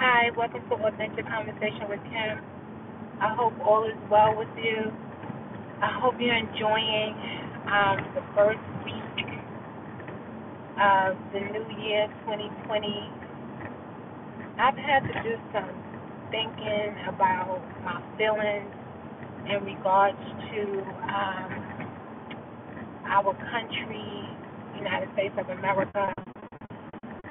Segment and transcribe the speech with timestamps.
[0.00, 2.40] Hi, welcome to Authentic Conversation with Kim.
[3.20, 4.90] I hope all is well with you.
[5.82, 7.12] I hope you're enjoying
[7.68, 9.28] um, the first week
[10.80, 13.10] of the new year 2020.
[14.58, 15.68] I've had to do some
[16.32, 18.72] thinking about my feelings
[19.52, 20.62] in regards to
[21.12, 21.92] um,
[23.04, 24.24] our country,
[24.78, 26.14] United States of America.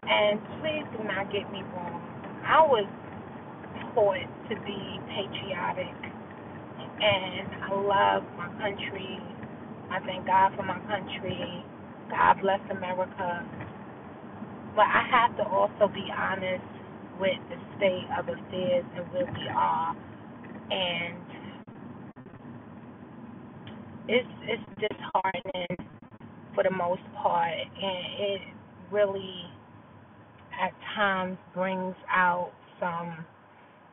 [0.08, 2.19] And please do not get me wrong.
[2.50, 2.88] I was
[3.96, 5.96] taught to be patriotic,
[6.84, 9.20] and I love my country.
[9.92, 11.66] I thank God for my country.
[12.10, 13.46] God bless America.
[14.76, 16.64] But I have to also be honest
[17.20, 19.96] with the state of affairs and where we are.
[20.72, 21.18] And
[24.10, 25.78] it's it's disheartening
[26.56, 28.42] for the most part and it
[28.92, 29.46] really
[30.60, 33.26] at times brings out some,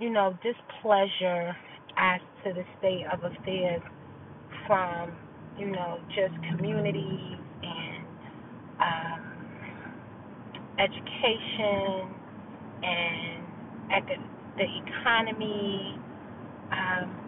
[0.00, 1.56] you know, displeasure
[1.98, 3.82] as to the state of affairs
[4.66, 5.12] from,
[5.58, 8.06] you know, just communities and
[8.80, 9.22] um,
[10.78, 12.16] education
[12.82, 13.46] and
[13.92, 16.00] econ- the economy.
[16.72, 17.18] Um,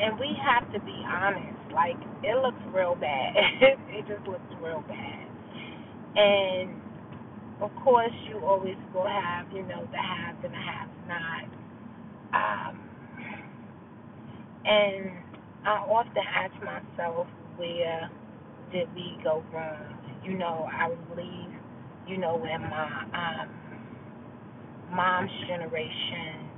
[0.00, 3.34] and we have to be honest, like, it looks real bad.
[3.62, 5.28] it just looks real bad.
[6.16, 6.70] And
[7.62, 11.44] of course, you always will have, you know, the haves and the have not.
[12.34, 12.80] Um,
[14.66, 15.10] and
[15.66, 18.10] I often ask myself, where
[18.72, 19.96] did we go wrong?
[20.24, 21.50] You know, I believe,
[22.08, 23.50] you know, in my um,
[24.94, 26.50] mom's generation,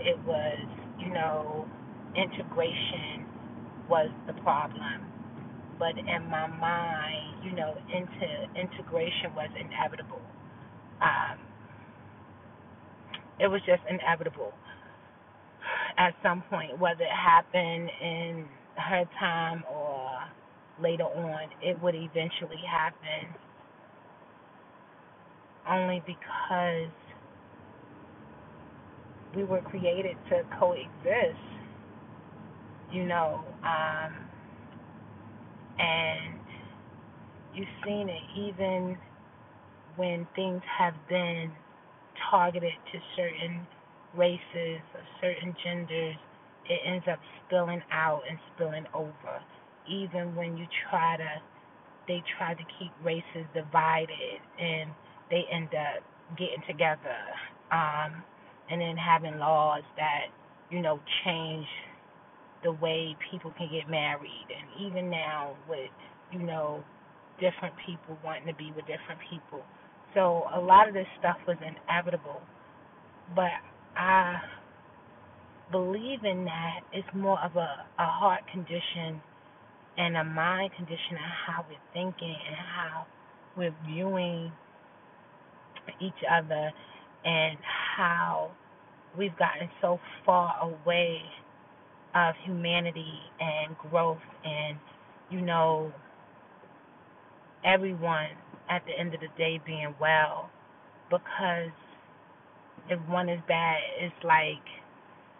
[0.00, 0.68] it was,
[1.00, 1.66] you know,
[2.16, 3.26] integration
[3.88, 5.02] was the problem.
[5.78, 10.22] But in my mind, you know, into integration was inevitable
[11.02, 11.38] um,
[13.40, 14.52] it was just inevitable
[15.98, 18.46] at some point, whether it happened in
[18.76, 20.10] her time or
[20.82, 23.34] later on, it would eventually happen.
[25.68, 26.90] Only because
[29.34, 31.38] we were created to coexist,
[32.92, 34.14] you know, um,
[35.78, 36.38] and
[37.54, 38.96] you've seen it even
[39.96, 41.50] when things have been
[42.30, 43.66] targeted to certain
[44.16, 46.16] races or certain genders,
[46.68, 49.40] it ends up spilling out and spilling over.
[49.88, 51.42] Even when you try to,
[52.08, 54.90] they try to keep races divided and
[55.30, 56.02] they end up
[56.36, 57.18] getting together
[57.70, 58.22] um,
[58.70, 60.26] and then having laws that,
[60.70, 61.66] you know, change
[62.64, 64.46] the way people can get married.
[64.50, 65.90] And even now with,
[66.32, 66.82] you know,
[67.40, 69.62] different people wanting to be with different people
[70.14, 72.40] so a lot of this stuff was inevitable.
[73.34, 73.52] But
[73.96, 74.36] I
[75.72, 79.20] believe in that it's more of a, a heart condition
[79.98, 83.06] and a mind condition and how we're thinking and how
[83.56, 84.52] we're viewing
[86.00, 86.70] each other
[87.24, 87.58] and
[87.96, 88.50] how
[89.18, 91.18] we've gotten so far away
[92.14, 94.78] of humanity and growth and
[95.30, 95.92] you know
[97.64, 98.28] everyone
[98.70, 100.50] at the end of the day being well
[101.10, 101.70] because
[102.90, 104.64] if one is bad, it's like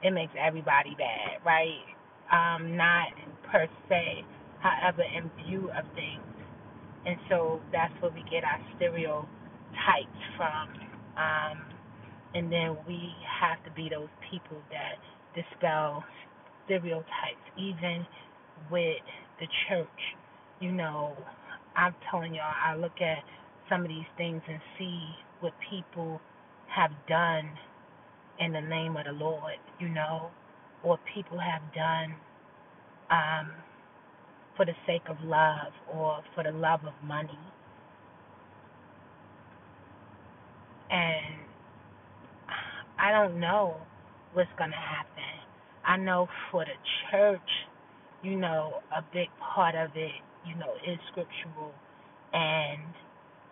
[0.02, 1.84] it makes everybody bad, right?
[2.32, 3.08] Um, not
[3.50, 4.24] per se,
[4.60, 6.22] however, in view of things.
[7.06, 10.68] And so that's where we get our stereotypes from.
[11.16, 11.58] Um,
[12.34, 14.96] and then we have to be those people that
[15.34, 16.04] dispel
[16.66, 18.06] stereotypes, even
[18.70, 19.02] with
[19.40, 19.88] the church.
[20.60, 21.16] You know,
[21.76, 23.18] I'm telling y'all, I look at
[23.68, 25.00] some of these things and see
[25.40, 26.20] what people
[26.74, 27.50] have done
[28.40, 30.30] in the name of the Lord, you know,
[30.82, 32.14] or people have done
[33.10, 33.52] um,
[34.56, 37.38] for the sake of love or for the love of money.
[40.90, 41.36] And
[42.98, 43.76] I don't know
[44.32, 45.22] what's going to happen.
[45.84, 46.72] I know for the
[47.10, 47.40] church,
[48.22, 50.12] you know, a big part of it
[50.48, 51.74] you know, is scriptural
[52.32, 52.82] and,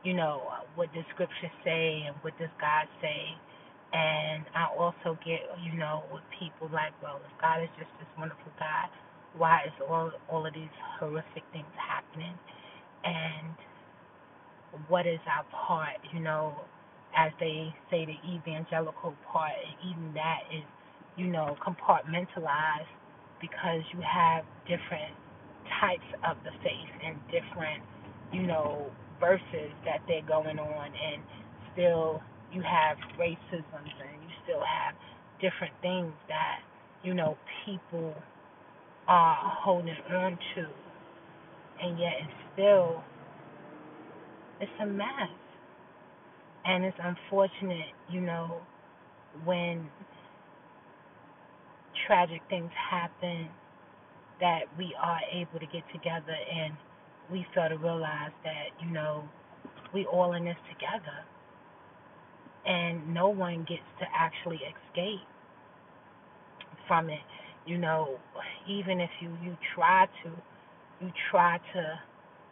[0.05, 0.43] you know,
[0.75, 3.37] what does scripture say and what does God say.
[3.93, 8.09] And I also get, you know, with people like, well, if God is just this
[8.19, 8.91] wonderful God,
[9.37, 12.35] why is all all of these horrific things happening?
[13.05, 13.55] And
[14.89, 16.55] what is our part, you know,
[17.17, 19.53] as they say the evangelical part,
[19.89, 20.65] even that is,
[21.17, 22.91] you know, compartmentalized
[23.41, 25.15] because you have different
[25.81, 27.83] types of the faith and different,
[28.33, 28.91] you know,
[29.21, 31.23] verses that they're going on, and
[31.73, 32.23] still
[32.53, 34.95] you have racism and you still have
[35.41, 36.61] different things that,
[37.03, 38.15] you know, people
[39.09, 40.67] are holding on to.
[41.83, 43.03] And yet it's still,
[44.61, 45.09] it's a mess.
[46.65, 48.61] And it's unfortunate, you know,
[49.45, 49.89] when
[52.07, 53.49] tragic things happen
[54.41, 56.75] that we are able to get together and
[57.31, 59.25] we fail to realize that, you know,
[59.93, 61.25] we all in this together.
[62.67, 65.21] And no one gets to actually escape
[66.89, 67.21] from it.
[67.67, 68.19] You know,
[68.69, 70.31] even if you, you try to,
[71.05, 72.01] you try to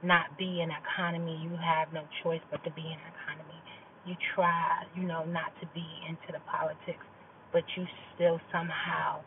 [0.03, 3.61] not be an economy, you have no choice but to be an economy.
[4.07, 7.05] You try, you know, not to be into the politics,
[7.53, 9.21] but you still somehow,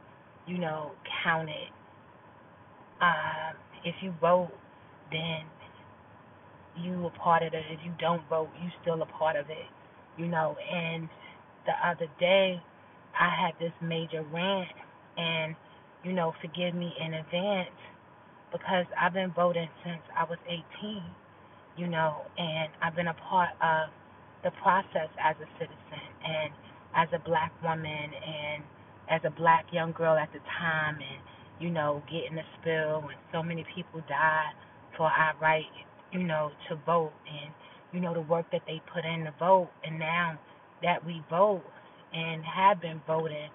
[0.47, 0.91] you know,
[1.23, 1.71] count it.
[3.01, 3.53] Uh,
[3.83, 4.51] if you vote,
[5.12, 5.44] then
[6.77, 7.63] you a part of it.
[7.71, 9.68] If you don't vote, you still a part of it.
[10.18, 11.09] You know, and
[11.65, 12.62] the other day
[13.19, 14.69] I had this major rant
[15.18, 15.56] and,
[16.03, 17.69] you know, forgive me in advance
[18.51, 21.03] because I've been voting since I was eighteen,
[21.77, 23.89] you know, and I've been a part of
[24.44, 26.53] the process as a citizen and
[26.95, 28.63] as a black woman and
[29.09, 31.21] as a black young girl at the time and,
[31.59, 34.53] you know, getting the spill when so many people died
[34.97, 35.65] for our right
[36.15, 37.53] you know, to vote and,
[37.91, 39.69] you know, the work that they put in to vote.
[39.83, 40.39] And now
[40.81, 41.63] that we vote
[42.13, 43.49] and have been voting,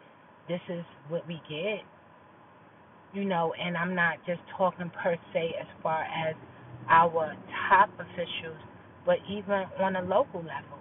[0.48, 1.80] this is what we get.
[3.12, 6.34] You know, and I'm not just talking per se as far as
[6.88, 7.34] our
[7.68, 8.60] top officials,
[9.04, 10.78] but even on a local level.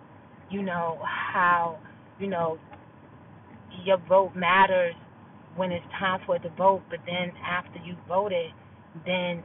[0.51, 1.79] You know, how,
[2.19, 2.59] you know,
[3.85, 4.95] your vote matters
[5.55, 8.51] when it's time for it to vote, but then after you voted,
[9.05, 9.43] then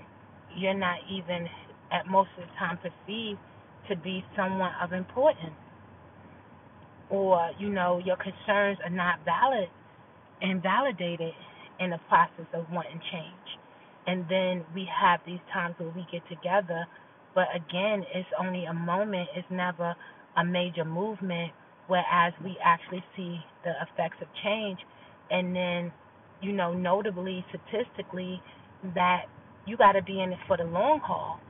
[0.56, 1.48] you're not even
[1.92, 3.38] at most of the time perceived
[3.88, 5.54] to be someone of importance.
[7.10, 9.68] Or, you know, your concerns are not valid
[10.40, 11.32] and validated
[11.80, 13.48] in the process of wanting change.
[14.06, 16.86] And then we have these times where we get together,
[17.34, 19.94] but again, it's only a moment, it's never
[20.36, 21.52] a major movement,
[21.86, 24.78] whereas we actually see the effects of change.
[25.30, 25.92] And then,
[26.42, 28.40] you know, notably, statistically,
[28.94, 29.24] that
[29.66, 31.40] you got to be in it for the long haul.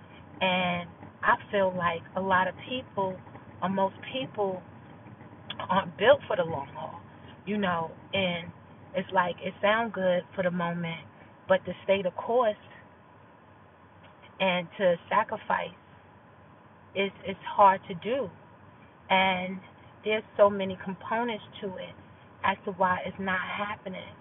[0.41, 0.89] And
[1.23, 3.17] I feel like a lot of people,
[3.63, 4.63] or most people,
[5.71, 7.01] aren't built for the long haul,
[7.47, 7.91] you know.
[8.13, 8.53] And
[8.95, 11.01] it's like it sounds good for the moment,
[11.49, 12.57] but to stay the course
[14.41, 15.71] and to sacrifice
[16.95, 18.31] is is hard to do.
[19.11, 19.59] And
[20.05, 21.95] there's so many components to it
[22.45, 24.15] as to why it's not happening.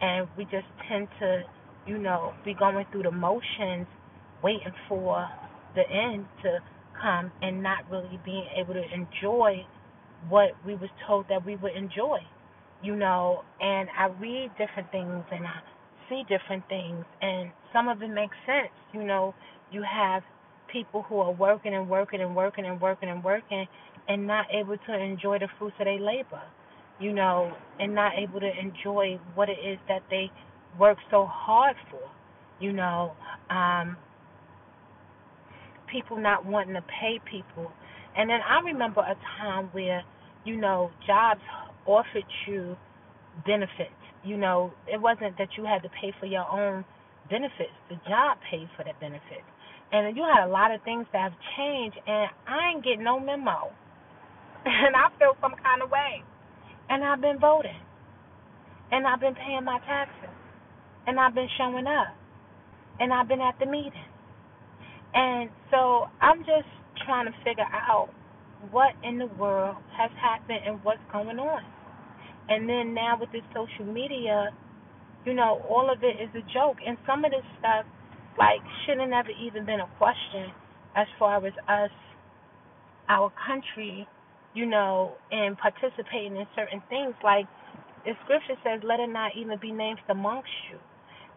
[0.00, 1.42] And we just tend to,
[1.86, 3.86] you know, be going through the motions
[4.42, 5.28] waiting for
[5.74, 6.58] the end to
[7.00, 9.64] come and not really being able to enjoy
[10.28, 12.18] what we was told that we would enjoy
[12.82, 13.42] you know.
[13.60, 15.60] And i read different things and i
[16.08, 17.04] see different things.
[17.20, 19.34] And some of it makes sense you know.
[19.72, 20.22] You have
[20.72, 23.66] people who are working and working and working and working and working
[24.08, 26.42] and not able to enjoy the fruits of their labor
[27.00, 30.30] you know and not able to enjoy what it is that they
[30.78, 32.00] work so hard for
[32.60, 33.12] you know
[33.50, 33.96] um
[35.90, 37.70] people not wanting to pay people.
[38.16, 40.02] And then I remember a time where,
[40.44, 41.40] you know, jobs
[41.86, 42.76] offered you
[43.46, 43.90] benefits.
[44.24, 46.84] You know, it wasn't that you had to pay for your own
[47.30, 47.74] benefits.
[47.88, 49.46] The job paid for the benefits.
[49.92, 53.20] And you had a lot of things that have changed and I ain't getting no
[53.20, 53.70] memo.
[54.66, 56.24] And I feel some kind of way.
[56.88, 57.80] And I've been voting.
[58.92, 60.30] And I've been paying my taxes.
[61.06, 62.14] And I've been showing up.
[63.00, 63.92] And I've been at the meeting.
[65.14, 66.68] And so I'm just
[67.04, 68.08] trying to figure out
[68.70, 71.62] what in the world has happened and what's going on.
[72.48, 74.50] And then now with this social media,
[75.24, 76.78] you know, all of it is a joke.
[76.86, 77.84] And some of this stuff,
[78.38, 80.52] like, should have never even been a question
[80.94, 81.90] as far as us,
[83.08, 84.06] our country,
[84.56, 87.14] you know, and participating in certain things.
[87.24, 87.46] Like,
[88.06, 90.78] the scripture says, let it not even be named amongst you.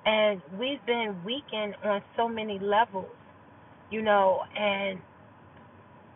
[0.05, 3.07] And we've been weakened on so many levels
[3.91, 4.99] you know, and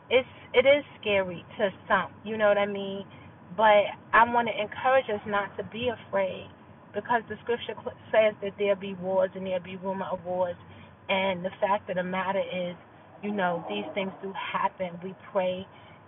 [0.09, 3.05] it's it is scary to some, you know what I mean?
[3.57, 6.49] But I want to encourage us not to be afraid
[6.93, 7.75] because the scripture
[8.11, 10.55] says that there'll be wars and there'll be rumor of wars.
[11.09, 12.75] And the fact of the matter is,
[13.23, 14.99] you know, these things do happen.
[15.03, 15.67] We pray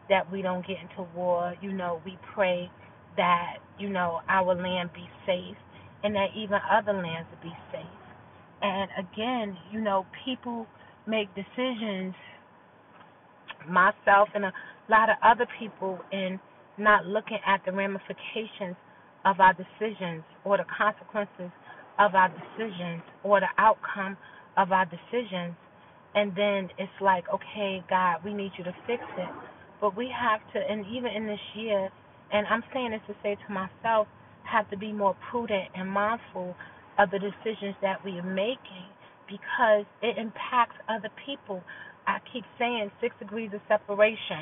[0.10, 1.56] that we don't get into war.
[1.62, 2.70] You know, we pray
[3.18, 5.58] that, you know, our land be safe
[6.04, 7.86] and that even other lands be safe.
[8.62, 10.68] And again, you know, people
[11.08, 12.14] make decisions,
[13.68, 14.54] myself and a
[14.90, 16.40] lot of other people, in
[16.78, 18.76] not looking at the ramifications
[19.24, 21.52] of our decisions or the consequences
[22.00, 24.18] of our decisions or the outcome
[24.58, 25.56] of our decisions.
[26.14, 29.30] And then it's like, okay, God, we need you to fix it.
[29.86, 31.92] But we have to, and even in this year,
[32.34, 34.08] and I'm saying this to say to myself,
[34.52, 36.56] have to be more prudent and mindful
[36.98, 38.90] of the decisions that we are making
[39.30, 41.62] because it impacts other people.
[42.08, 44.42] I keep saying six degrees of separation.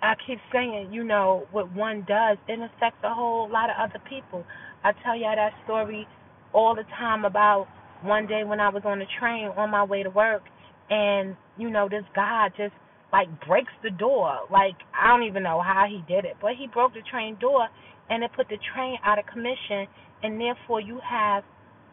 [0.00, 4.02] I keep saying, you know, what one does, it affects a whole lot of other
[4.08, 4.42] people.
[4.84, 6.08] I tell y'all that story
[6.54, 7.68] all the time about
[8.02, 10.44] one day when I was on the train on my way to work
[10.88, 12.72] and, you know, this guy just
[13.12, 14.40] like breaks the door.
[14.50, 17.68] Like I don't even know how he did it, but he broke the train door
[18.10, 19.86] and it put the train out of commission
[20.22, 21.44] and therefore you have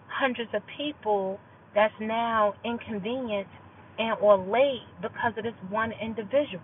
[0.07, 1.39] hundreds of people
[1.73, 3.51] that's now inconvenienced
[3.97, 6.63] and or late because of this one individual.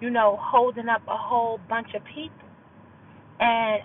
[0.00, 2.46] You know, holding up a whole bunch of people.
[3.40, 3.82] And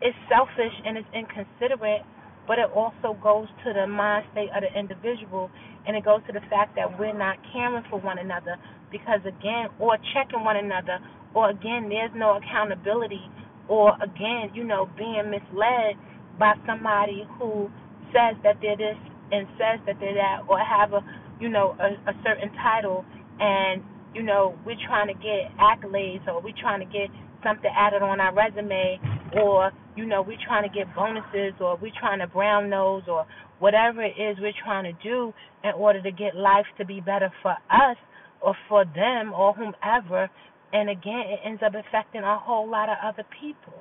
[0.00, 2.02] it's selfish and it's inconsiderate,
[2.46, 5.50] but it also goes to the mind state of the individual
[5.86, 8.56] and it goes to the fact that we're not caring for one another
[8.90, 10.98] because again or checking one another
[11.34, 13.22] or again there's no accountability
[13.68, 15.94] or again, you know, being misled
[16.38, 17.70] by somebody who
[18.10, 18.98] says that they're this
[19.30, 21.00] and says that they're that or have a
[21.40, 23.04] you know, a, a certain title
[23.40, 23.82] and,
[24.14, 27.08] you know, we're trying to get accolades or we're trying to get
[27.42, 29.00] something added on our resume
[29.40, 33.24] or, you know, we're trying to get bonuses or we're trying to brown nose or
[33.58, 35.32] whatever it is we're trying to do
[35.64, 37.96] in order to get life to be better for us
[38.40, 40.30] or for them or whomever.
[40.72, 43.74] And again, it ends up affecting a whole lot of other people.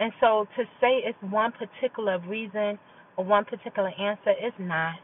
[0.00, 2.78] And so to say it's one particular reason
[3.16, 4.94] or one particular answer is not.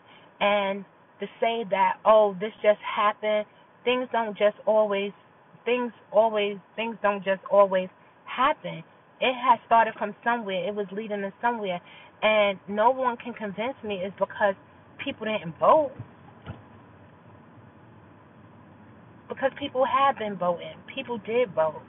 [0.41, 0.85] And
[1.21, 3.47] to say that, oh, this just happened,
[3.83, 5.13] things don't just always,
[5.65, 7.89] things always, things don't just always
[8.25, 8.83] happen.
[9.21, 10.69] It has started from somewhere.
[10.69, 11.81] It was leading to somewhere.
[12.23, 14.55] And no one can convince me it's because
[15.05, 15.93] people didn't vote.
[19.29, 20.75] Because people have been voting.
[20.95, 21.83] People did vote.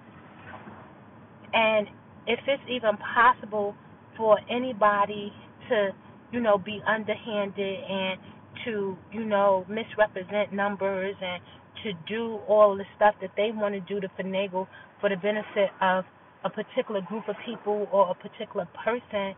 [1.53, 1.87] And
[2.27, 3.75] if it's even possible
[4.17, 5.31] for anybody
[5.69, 5.89] to,
[6.31, 8.19] you know, be underhanded and
[8.65, 11.41] to, you know, misrepresent numbers and
[11.83, 14.67] to do all the stuff that they want to do to finagle
[14.99, 16.05] for the benefit of
[16.43, 19.35] a particular group of people or a particular person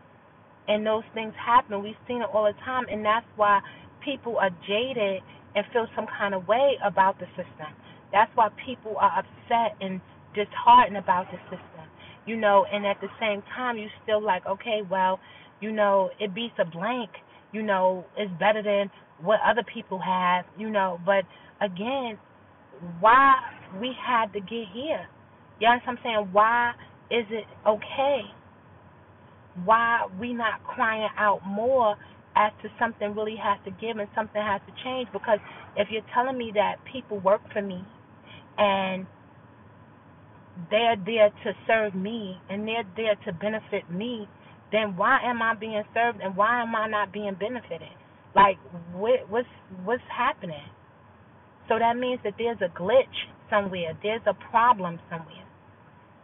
[0.68, 1.82] and those things happen.
[1.82, 3.60] We've seen it all the time and that's why
[4.04, 5.22] people are jaded
[5.54, 7.72] and feel some kind of way about the system.
[8.12, 10.00] That's why people are upset and
[10.34, 11.84] disheartened about the system.
[12.26, 15.18] You know, and at the same time you still like, okay, well,
[15.60, 17.10] you know, it beats a blank,
[17.52, 18.90] you know, it's better than
[19.22, 21.00] what other people have, you know.
[21.04, 21.24] But
[21.60, 22.18] again,
[23.00, 23.34] why
[23.80, 25.06] we had to get here?
[25.60, 26.28] You understand what I'm saying?
[26.32, 26.72] Why
[27.10, 28.20] is it okay?
[29.64, 31.96] Why we not crying out more
[32.36, 35.08] as to something really has to give and something has to change?
[35.12, 35.38] Because
[35.76, 37.82] if you're telling me that people work for me
[38.58, 39.06] and
[40.70, 44.28] they're there to serve me and they're there to benefit me,
[44.72, 47.94] then why am I being served and why am I not being benefited?
[48.34, 48.58] Like
[48.92, 49.48] what, what's
[49.84, 50.66] what's happening?
[51.68, 53.06] So that means that there's a glitch
[53.50, 53.96] somewhere.
[54.02, 55.46] There's a problem somewhere.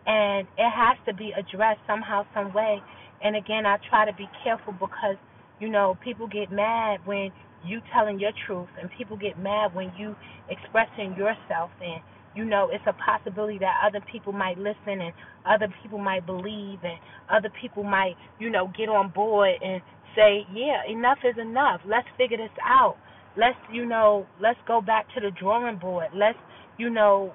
[0.06, 2.80] And it has to be addressed somehow, some way.
[3.22, 5.16] And again, I try to be careful because,
[5.60, 7.30] you know, people get mad when
[7.64, 10.14] you telling your truth and people get mad when you
[10.50, 12.02] expressing yourself and
[12.34, 15.12] you know it's a possibility that other people might listen and
[15.46, 16.98] other people might believe and
[17.30, 19.80] other people might you know get on board and
[20.14, 21.80] say, yeah, enough is enough.
[21.86, 22.96] Let's figure this out.
[23.36, 26.08] Let's, you know, let's go back to the drawing board.
[26.14, 26.38] Let's,
[26.78, 27.32] you know,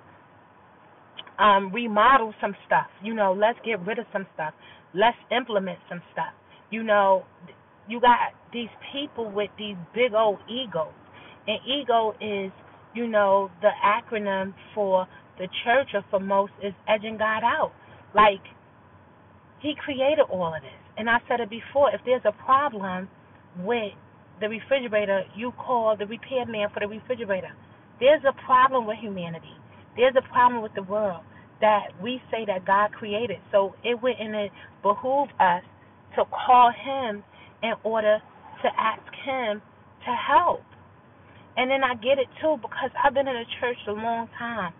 [1.37, 2.87] um, remodel some stuff.
[3.03, 4.53] You know, let's get rid of some stuff.
[4.93, 6.33] Let's implement some stuff.
[6.71, 7.25] You know,
[7.87, 8.17] you got
[8.53, 10.93] these people with these big old egos.
[11.47, 12.51] And ego is,
[12.93, 17.71] you know, the acronym for the church or for most is edging God out.
[18.15, 18.41] Like,
[19.61, 20.71] He created all of this.
[20.97, 23.07] And I said it before, if there's a problem
[23.59, 23.93] with
[24.41, 27.51] the refrigerator, you call the repairman for the refrigerator.
[27.99, 29.55] There's a problem with humanity.
[29.95, 31.23] There's a problem with the world
[31.61, 33.37] that we say that God created.
[33.51, 35.63] So it wouldn't behoove us
[36.15, 37.23] to call him
[37.63, 38.19] in order
[38.63, 39.61] to ask him
[40.05, 40.63] to help.
[41.59, 44.71] And then I get it too because I've been in the church a long time.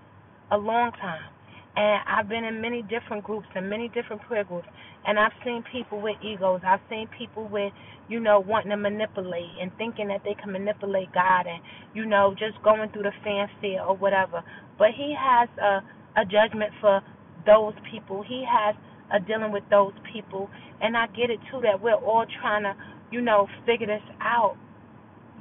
[0.51, 1.27] A long time.
[1.75, 4.67] And I've been in many different groups and many different prayer groups.
[5.05, 6.61] And I've seen people with egos.
[6.65, 7.73] I've seen people with,
[8.07, 11.61] you know, wanting to manipulate and thinking that they can manipulate God and,
[11.93, 14.41] you know, just going through the fanfare or whatever.
[14.77, 15.83] But He has a,
[16.21, 17.01] a judgment for
[17.45, 18.23] those people.
[18.23, 18.75] He has
[19.11, 20.49] are dealing with those people.
[20.81, 22.75] And I get it too that we're all trying to,
[23.11, 24.55] you know, figure this out.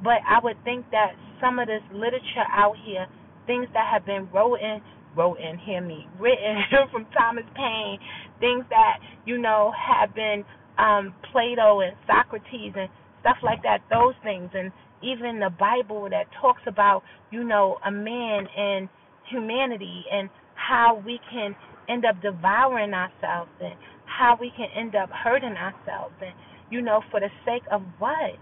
[0.02, 3.06] But I would think that some of this literature out here,
[3.46, 4.82] things that have been written,
[5.16, 6.62] written, hear me, written
[6.92, 7.98] from Thomas Paine,
[8.40, 10.44] things that, you know, have been
[10.78, 12.88] um, Plato and Socrates and
[13.20, 14.70] stuff like that, those things, and
[15.02, 18.88] even the Bible that talks about, you know, a man and
[19.30, 21.54] humanity and how we can
[21.88, 23.74] end up devouring ourselves and
[24.04, 26.34] how we can end up hurting ourselves and
[26.70, 28.36] you know for the sake of what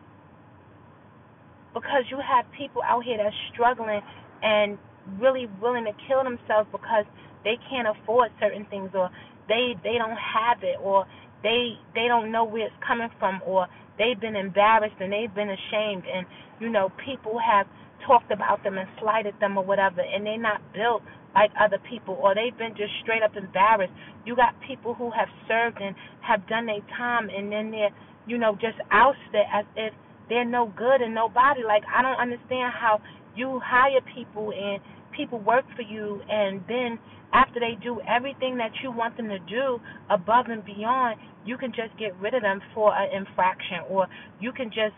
[1.76, 4.00] because you have people out here that's struggling
[4.42, 4.78] and
[5.20, 7.04] really willing to kill themselves because
[7.44, 9.10] they can't afford certain things or
[9.46, 11.04] they they don't have it or
[11.44, 13.68] they they don't know where it's coming from or
[13.98, 16.26] they've been embarrassed and they've been ashamed and
[16.60, 17.66] you know people have
[18.06, 21.02] talked about them and slighted them or whatever and they're not built
[21.34, 23.92] like other people or they've been just straight up embarrassed.
[24.24, 27.92] You got people who have served and have done their time and then they're
[28.26, 29.92] you know just ousted as if
[30.28, 33.00] they're no good and nobody like i don't understand how
[33.36, 34.80] you hire people and
[35.16, 36.98] people work for you and then
[37.32, 39.78] after they do everything that you want them to do
[40.10, 44.06] above and beyond, you can just get rid of them for an infraction, or
[44.40, 44.94] you can just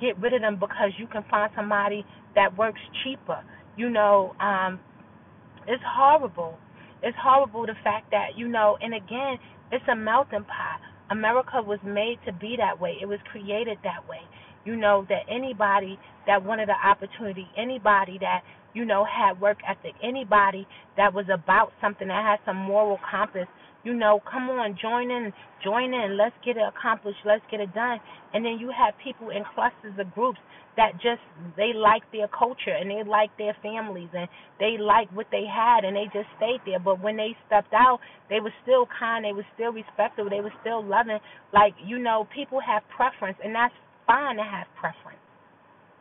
[0.00, 3.42] get rid of them because you can find somebody that works cheaper.
[3.76, 4.80] You know, um,
[5.66, 6.58] it's horrible.
[7.02, 9.36] It's horrible the fact that you know, and again,
[9.70, 10.80] it's a melting pot.
[11.10, 12.96] America was made to be that way.
[13.02, 14.20] It was created that way.
[14.64, 18.42] You know that anybody that wanted the opportunity, anybody that
[18.74, 19.94] you know, had work ethic.
[20.02, 20.66] Anybody
[20.96, 23.46] that was about something that had some moral compass,
[23.84, 27.74] you know, come on, join in, join in, let's get it accomplished, let's get it
[27.74, 27.98] done.
[28.32, 30.38] And then you have people in clusters of groups
[30.76, 31.20] that just
[31.56, 34.26] they like their culture and they like their families and
[34.58, 36.78] they like what they had and they just stayed there.
[36.78, 37.98] But when they stepped out,
[38.30, 41.18] they were still kind, they were still respectful, they were still loving.
[41.52, 43.74] Like, you know, people have preference and that's
[44.06, 45.18] fine to have preference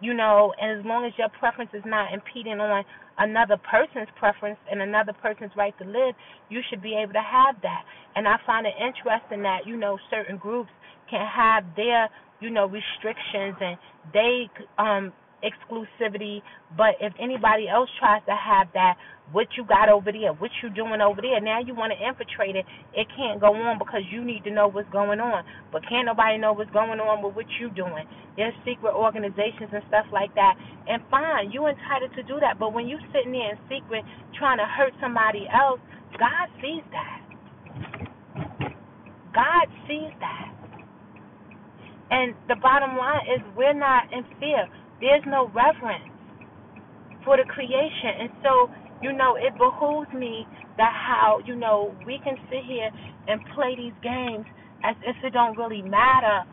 [0.01, 2.83] you know, and as long as your preference is not impeding on
[3.19, 6.15] another person's preference and another person's right to live,
[6.49, 7.83] you should be able to have that.
[8.15, 10.71] And I find it interesting that, you know, certain groups
[11.09, 12.09] can have their,
[12.41, 13.77] you know, restrictions and
[14.13, 16.41] they um exclusivity.
[16.77, 18.95] But if anybody else tries to have that,
[19.31, 22.55] what you got over there, what you doing over there, now you want to infiltrate
[22.55, 25.43] it, it can't go on because you need to know what's going on.
[25.71, 28.03] But can't nobody know what's going on with what you doing.
[28.35, 30.55] There's secret organizations and stuff like that.
[30.87, 32.59] And fine, you're entitled to do that.
[32.59, 34.03] But when you're sitting there in secret
[34.37, 35.79] trying to hurt somebody else,
[36.19, 37.19] God sees that.
[39.33, 40.51] God sees that.
[42.11, 44.67] And the bottom line is we're not in fear.
[45.01, 46.07] There's no reverence
[47.25, 48.21] for the creation.
[48.21, 48.69] And so,
[49.01, 50.45] you know, it behooves me
[50.77, 52.89] that how, you know, we can sit here
[53.27, 54.45] and play these games
[54.83, 56.45] as if it don't really matter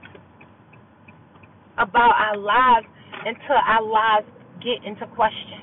[1.79, 2.87] about our lives
[3.25, 4.27] until our lives
[4.65, 5.63] get into question.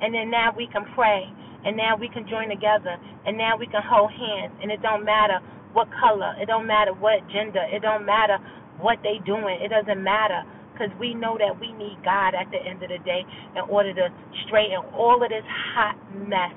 [0.00, 1.24] And then now we can pray.
[1.64, 2.96] And now we can join together.
[3.26, 4.54] And now we can hold hands.
[4.62, 5.40] And it don't matter
[5.72, 6.34] what color.
[6.40, 7.64] It don't matter what gender.
[7.72, 8.38] It don't matter
[8.78, 9.58] what they doing.
[9.60, 10.42] It doesn't matter
[10.76, 13.24] because we know that we need God at the end of the day
[13.56, 14.12] in order to
[14.46, 16.52] straighten all of this hot mess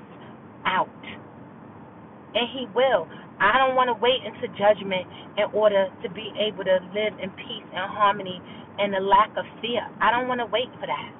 [0.68, 0.92] out.
[2.36, 3.08] And He will.
[3.40, 5.08] I don't want to wait into judgment
[5.40, 8.36] in order to be able to live in peace and harmony
[8.78, 9.80] and the lack of fear.
[10.00, 11.10] I don't want to wait for that.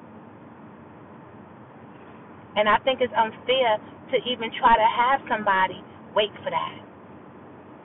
[2.55, 3.79] And I think it's unfair
[4.11, 5.81] to even try to have somebody
[6.15, 6.75] wait for that.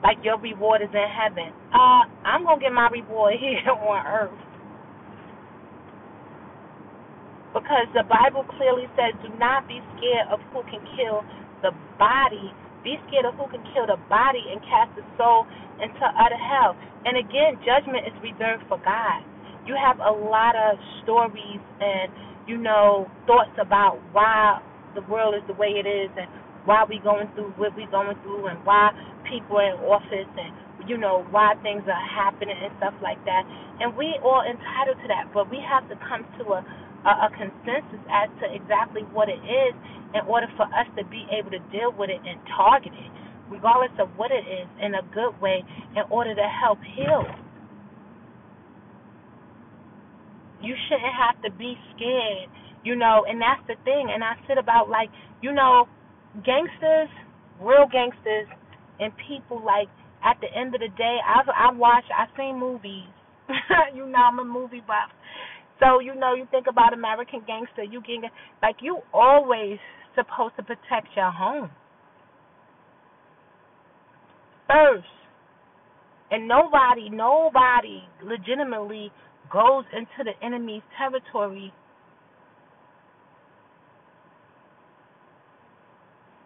[0.03, 1.53] Like your reward is in heaven.
[1.73, 4.39] Uh, I'm gonna get my reward here on earth.
[7.53, 11.23] Because the Bible clearly says, do not be scared of who can kill
[11.63, 12.51] the body.
[12.83, 15.47] Be scared of who can kill the body and cast the soul
[15.81, 16.75] into utter hell.
[17.05, 19.23] And again, judgment is reserved for God.
[19.67, 22.11] You have a lot of stories and,
[22.47, 24.61] you know, thoughts about why
[24.95, 26.29] the world is the way it is and
[26.65, 28.91] why we going through what we going through and why
[29.29, 30.51] people are in office and
[30.89, 33.43] you know why things are happening and stuff like that
[33.81, 36.61] and we all entitled to that but we have to come to a
[37.05, 39.73] a, a consensus as to exactly what it is
[40.15, 43.11] in order for us to be able to deal with it and target it,
[43.51, 45.63] regardless of what it is, in a good way,
[45.95, 47.25] in order to help heal.
[50.61, 52.49] You shouldn't have to be scared,
[52.83, 54.09] you know, and that's the thing.
[54.13, 55.09] And I sit about like,
[55.41, 55.87] you know,
[56.45, 57.09] gangsters,
[57.61, 58.47] real gangsters,
[58.99, 59.87] and people like
[60.25, 63.05] at the end of the day, I've I watched, I've seen movies.
[63.95, 65.11] you know, I'm a movie buff.
[65.79, 69.79] So you know, you think about American Gangster, you get like you always
[70.15, 71.71] supposed to protect your home.
[74.67, 75.07] first.
[76.31, 79.11] And nobody, nobody legitimately
[79.51, 81.73] goes into the enemy's territory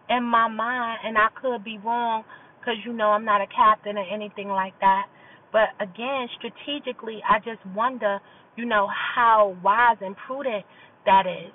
[0.08, 2.24] in my mind, and I could be wrong
[2.60, 5.06] because you know I'm not a captain or anything like that.
[5.52, 8.20] But again, strategically, I just wonder,
[8.56, 10.64] you know, how wise and prudent
[11.06, 11.52] that is.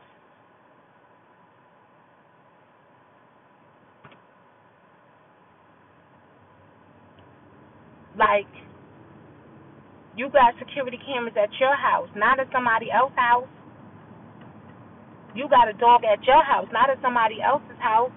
[8.18, 8.48] Like,
[10.16, 13.48] you got security cameras at your house, not at somebody else's house.
[15.36, 18.12] You got a dog at your house, not at somebody else's house.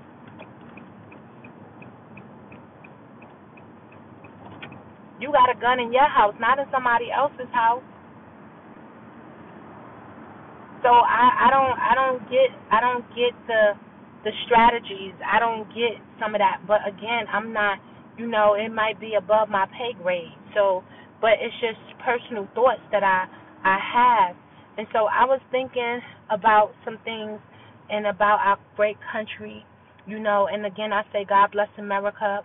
[5.20, 7.82] You got a gun in your house, not in somebody else's house.
[10.82, 13.74] So I, I don't I don't get I don't get the
[14.24, 15.14] the strategies.
[15.24, 16.62] I don't get some of that.
[16.66, 17.78] But again, I'm not
[18.18, 20.32] you know, it might be above my pay grade.
[20.54, 20.84] So
[21.20, 23.26] but it's just personal thoughts that I
[23.64, 24.36] I have.
[24.78, 27.40] And so I was thinking about some things
[27.90, 29.64] and about our great country,
[30.06, 32.40] you know, and again I say God bless America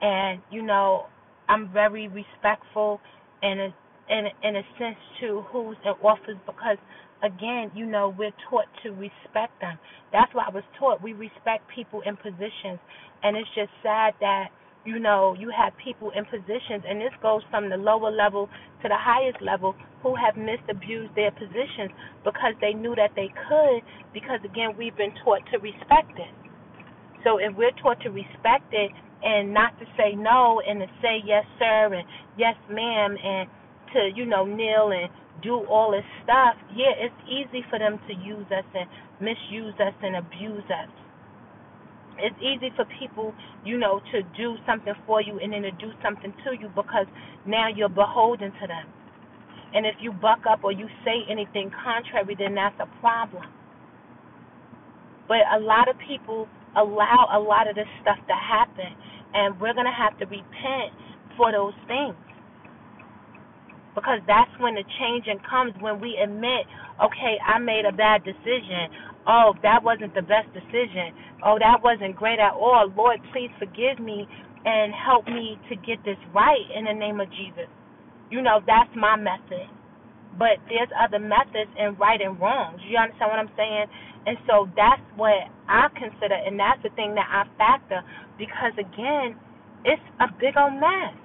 [0.00, 1.06] and, you know,
[1.48, 3.00] I'm very respectful
[3.42, 3.72] in
[4.10, 6.78] in in a sense to who's in office because
[7.22, 9.78] again, you know, we're taught to respect them.
[10.12, 11.02] That's what I was taught.
[11.02, 12.78] We respect people in positions
[13.22, 14.48] and it's just sad that
[14.84, 18.48] you know, you have people in positions, and this goes from the lower level
[18.82, 21.90] to the highest level who have misabused their positions
[22.24, 23.82] because they knew that they could,
[24.14, 26.32] because again, we've been taught to respect it.
[27.24, 28.90] So if we're taught to respect it
[29.22, 32.06] and not to say no and to say yes, sir, and
[32.38, 33.48] yes, ma'am, and
[33.92, 35.10] to, you know, kneel and
[35.42, 38.88] do all this stuff, yeah, it's easy for them to use us and
[39.20, 40.90] misuse us and abuse us.
[42.18, 45.92] It's easy for people, you know, to do something for you and then to do
[46.02, 47.06] something to you because
[47.46, 48.86] now you're beholden to them.
[49.74, 53.44] And if you buck up or you say anything contrary, then that's a problem.
[55.28, 58.92] But a lot of people allow a lot of this stuff to happen,
[59.34, 60.92] and we're going to have to repent
[61.36, 62.16] for those things.
[63.98, 66.66] Because that's when the changing comes when we admit,
[67.02, 68.90] okay, I made a bad decision
[69.28, 71.12] oh, that wasn't the best decision.
[71.44, 72.88] Oh, that wasn't great at all.
[72.96, 74.26] Lord, please forgive me
[74.64, 77.68] and help me to get this right in the name of Jesus.
[78.32, 79.68] You know, that's my method.
[80.38, 82.80] But there's other methods in right and wrong.
[82.88, 83.86] You understand what I'm saying?
[84.26, 88.02] And so that's what I consider, and that's the thing that I factor
[88.36, 89.36] because, again,
[89.84, 91.16] it's a big old mess.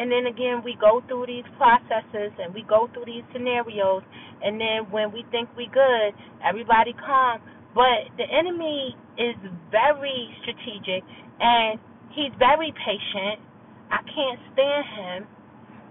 [0.00, 4.02] And then again we go through these processes and we go through these scenarios.
[4.40, 7.44] And then when we think we good everybody calm.
[7.76, 9.36] But the enemy is
[9.70, 11.04] very strategic
[11.40, 11.78] and
[12.16, 13.44] he's very patient.
[13.92, 15.20] I can't stand him.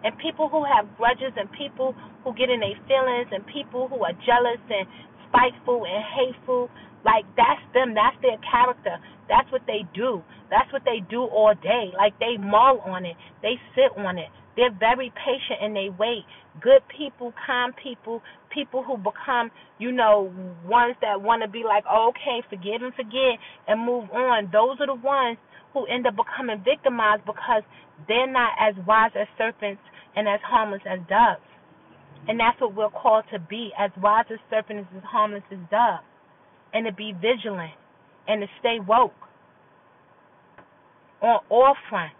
[0.03, 1.93] And people who have grudges and people
[2.23, 4.87] who get in their feelings and people who are jealous and
[5.29, 6.69] spiteful and hateful
[7.05, 8.97] like that's them that's their character
[9.29, 10.23] that's what they do.
[10.49, 11.93] That's what they do all day.
[11.95, 13.15] Like they mull on it.
[13.41, 14.29] They sit on it.
[14.57, 16.25] They're very patient and they wait.
[16.59, 18.21] Good people, calm people,
[18.53, 20.33] people who become, you know,
[20.65, 24.49] ones that want to be like, oh, okay, forgive and forget and move on.
[24.51, 25.37] Those are the ones
[25.73, 27.63] who end up becoming victimized because
[28.07, 29.81] they're not as wise as serpents
[30.15, 31.48] and as harmless as doves.
[32.27, 36.03] And that's what we're called to be, as wise as serpents as harmless as doves.
[36.73, 37.73] And to be vigilant
[38.27, 39.13] and to stay woke
[41.21, 42.15] on all fronts.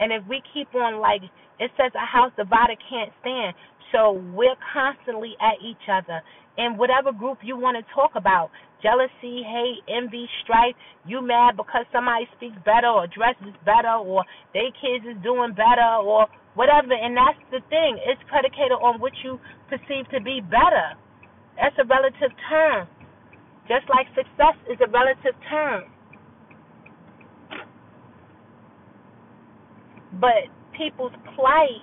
[0.00, 1.22] And if we keep on like
[1.60, 3.54] it says a house divided can't stand.
[3.92, 6.22] So we're constantly at each other.
[6.56, 8.50] In whatever group you want to talk about.
[8.82, 14.72] Jealousy, hate, envy, strife, you mad because somebody speaks better or dresses better or their
[14.80, 16.26] kids is doing better or
[16.60, 16.92] whatever.
[16.92, 17.96] And that's the thing.
[18.04, 19.40] It's predicated on what you
[19.72, 20.92] perceive to be better.
[21.56, 22.84] That's a relative term.
[23.64, 25.88] Just like success is a relative term.
[30.20, 31.80] But people's plight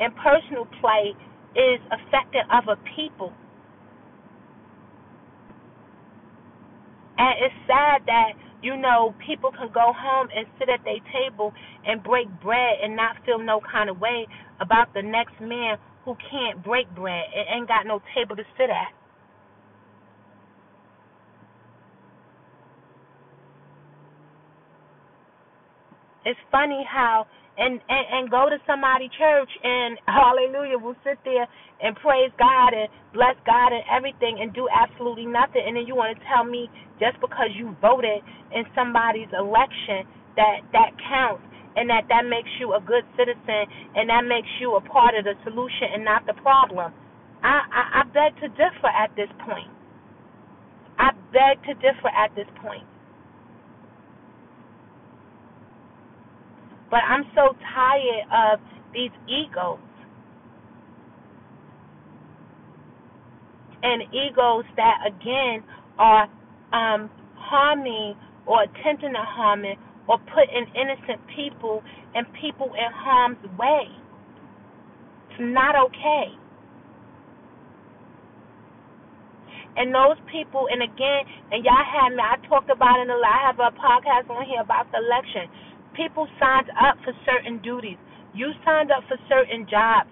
[0.00, 1.20] and personal plight
[1.52, 3.32] is affecting other people.
[7.18, 8.32] And it's sad that,
[8.64, 11.52] you know, people can go home and sit at their table
[11.86, 14.26] and break bread and not feel no kind of way
[14.60, 18.70] about the next man who can't break bread and ain't got no table to sit
[18.70, 18.92] at.
[26.26, 27.26] It's funny how
[27.58, 31.46] and, and and go to somebody church and hallelujah we'll sit there
[31.82, 35.96] and praise God and bless God and everything and do absolutely nothing and then you
[35.96, 38.22] want to tell me just because you voted
[38.54, 41.44] in somebody's election that that counts
[41.76, 45.24] and that that makes you a good citizen and that makes you a part of
[45.24, 46.92] the solution and not the problem.
[47.42, 49.70] I I, I beg to differ at this point.
[50.98, 52.84] I beg to differ at this point.
[56.94, 58.60] But I'm so tired of
[58.94, 59.82] these egos.
[63.82, 65.64] And egos that, again,
[65.98, 66.30] are
[66.70, 68.14] um, harming
[68.46, 69.76] or attempting to harm it
[70.06, 71.82] or putting innocent people
[72.14, 73.90] and people in harm's way.
[75.30, 76.30] It's not okay.
[79.74, 83.34] And those people, and again, and y'all had me, I talked about it in lot.
[83.34, 85.50] I have a podcast on here about the election
[85.96, 87.98] People signed up for certain duties.
[88.34, 90.10] You signed up for certain jobs.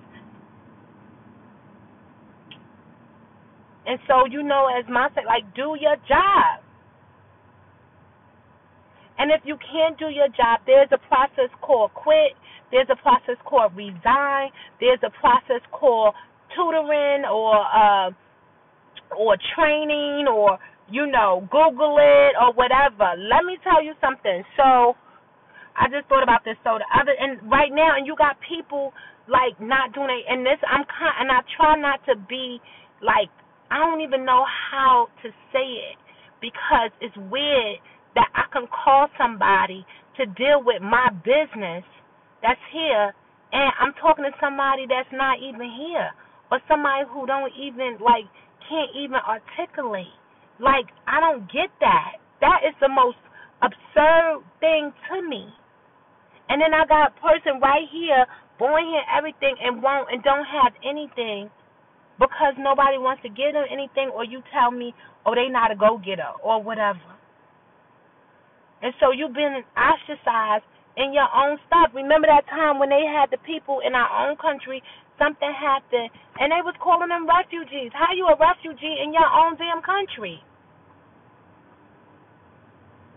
[3.86, 6.62] And so, you know, as my said, like, do your job.
[9.18, 12.32] And if you can't do your job, there's a process called quit.
[12.70, 14.50] There's a process called resign.
[14.80, 16.14] There's a process called
[16.56, 18.10] tutoring or uh,
[19.16, 20.58] or training or
[20.90, 23.12] you know Google it or whatever.
[23.18, 24.42] Let me tell you something.
[24.56, 24.94] So
[25.76, 26.56] I just thought about this.
[26.64, 28.92] So the other and right now, and you got people
[29.28, 30.24] like not doing it.
[30.28, 32.60] And this, I'm kind, and I try not to be
[33.02, 33.30] like
[33.70, 35.98] I don't even know how to say it
[36.40, 37.80] because it's weird
[38.14, 39.86] that I can call somebody
[40.18, 41.84] to deal with my business
[42.42, 43.14] that's here,
[43.52, 46.10] and I'm talking to somebody that's not even here,
[46.50, 48.28] or somebody who don't even like
[48.68, 50.12] can't even articulate.
[50.60, 52.20] Like I don't get that.
[52.40, 53.16] That is the most
[53.62, 55.48] absurd thing to me.
[56.48, 58.26] And then I got a person right here,
[58.58, 61.50] born here, everything, and won't and don't have anything
[62.18, 64.94] because nobody wants to give them anything, or you tell me,
[65.26, 67.02] oh, they not a go getter or whatever.
[68.82, 70.66] And so you've been ostracized
[70.98, 71.94] in your own stuff.
[71.94, 74.82] Remember that time when they had the people in our own country,
[75.18, 77.94] something happened, and they was calling them refugees.
[77.94, 80.42] How you a refugee in your own damn country?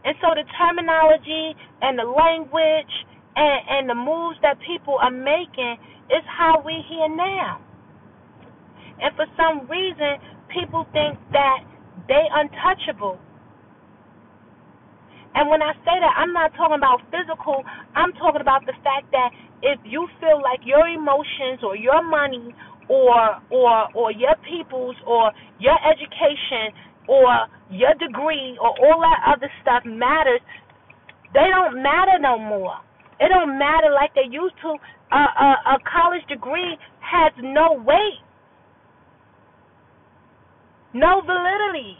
[0.05, 2.93] And so the terminology and the language
[3.35, 5.77] and, and the moves that people are making
[6.09, 7.61] is how we here now.
[9.01, 11.59] And for some reason, people think that
[12.07, 13.19] they untouchable.
[15.35, 17.63] And when I say that, I'm not talking about physical.
[17.95, 22.55] I'm talking about the fact that if you feel like your emotions or your money
[22.87, 26.71] or or or your people's or your education
[27.09, 30.39] or your degree or all that other stuff matters,
[31.33, 32.79] they don't matter no more.
[33.19, 34.75] It don't matter like they used to.
[35.11, 38.19] A, a, a college degree has no weight,
[40.93, 41.97] no validity.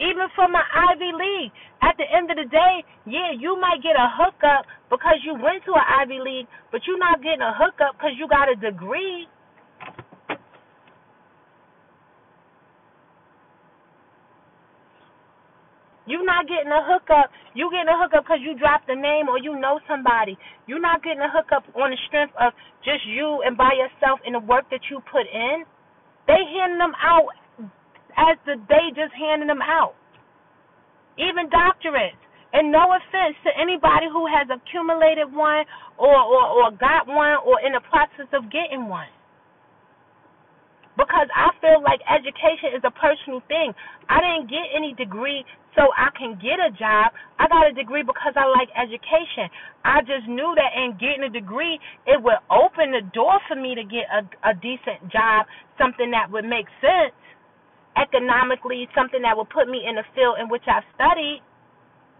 [0.00, 1.52] Even for my Ivy League,
[1.82, 5.64] at the end of the day, yeah, you might get a hookup because you went
[5.66, 9.28] to an Ivy League, but you're not getting a hookup because you got a degree.
[16.06, 17.34] You're not getting a hookup.
[17.54, 20.38] You getting a hookup because you dropped a name or you know somebody.
[20.66, 22.54] You're not getting a hookup on the strength of
[22.86, 25.66] just you and by yourself and the work that you put in.
[26.30, 27.34] They handing them out
[28.16, 29.94] as the they just handing them out.
[31.18, 32.18] Even doctorates.
[32.54, 35.66] And no offense to anybody who has accumulated one
[35.98, 39.10] or, or, or got one or in the process of getting one
[40.96, 43.72] because I feel like education is a personal thing.
[44.08, 45.44] I didn't get any degree
[45.76, 47.12] so I can get a job.
[47.38, 49.52] I got a degree because I like education.
[49.84, 51.78] I just knew that in getting a degree,
[52.08, 56.32] it would open the door for me to get a, a decent job, something that
[56.32, 57.12] would make sense
[57.96, 61.40] economically, something that would put me in the field in which I studied.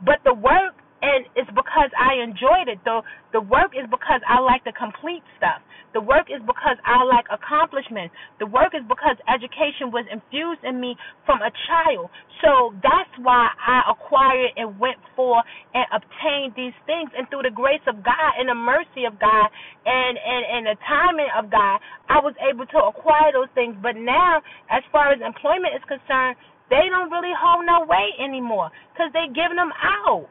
[0.05, 2.81] But the work and it's because I enjoyed it.
[2.85, 5.61] The the work is because I like to complete stuff.
[5.93, 8.13] The work is because I like accomplishments.
[8.41, 12.13] The work is because education was infused in me from a child.
[12.45, 15.41] So that's why I acquired and went for
[15.73, 17.09] and obtained these things.
[17.17, 19.49] And through the grace of God and the mercy of God
[19.85, 23.77] and and and the timing of God, I was able to acquire those things.
[23.81, 24.41] But now,
[24.73, 26.37] as far as employment is concerned,
[26.69, 30.29] they don't really hold no weight anymore because they're giving them out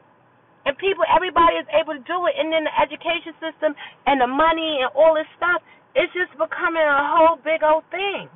[0.66, 3.72] and people, everybody is able to do it, and then the education system
[4.06, 5.62] and the money and all this stuff,
[5.94, 8.28] it's just becoming a whole big old thing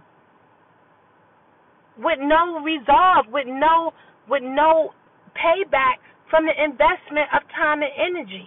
[1.99, 3.93] with no resolve, with no
[4.29, 4.95] with no
[5.35, 5.99] payback
[6.31, 8.47] from the investment of time and energy.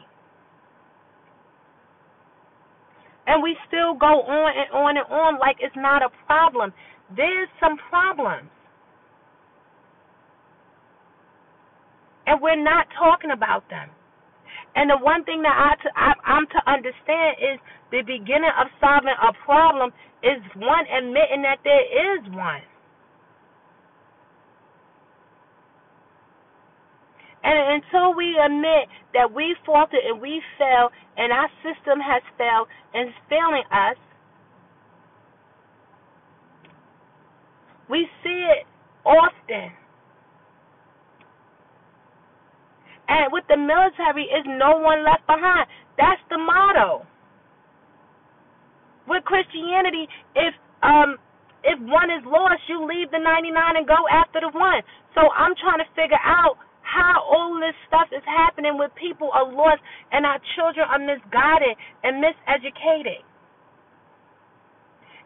[3.28, 6.74] And we still go on and on and on like it's not a problem.
[7.16, 8.50] There's some problems.
[12.34, 13.90] And we're not talking about them.
[14.76, 17.60] And the one thing that I to, I, I'm to understand is
[17.92, 19.94] the beginning of solving a problem
[20.26, 22.66] is one admitting that there is one.
[27.44, 32.68] And until we admit that we faltered and we failed and our system has failed
[32.96, 33.98] and is failing us,
[37.90, 38.66] we see it
[39.06, 39.70] often.
[43.14, 45.70] And with the military, is no one left behind.
[46.02, 47.06] That's the motto.
[49.06, 51.22] With Christianity, if um
[51.64, 54.82] if one is lost, you leave the 99 and go after the one.
[55.16, 59.48] So I'm trying to figure out how all this stuff is happening when people are
[59.48, 59.80] lost
[60.12, 63.24] and our children are misguided and miseducated.